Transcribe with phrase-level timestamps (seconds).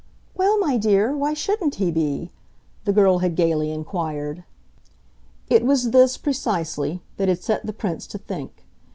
[0.33, 2.31] "Well, my dear, why shouldn't he be?"
[2.85, 4.43] the girl had gaily inquired.
[5.47, 8.65] It was this, precisely, that had set the Prince to think.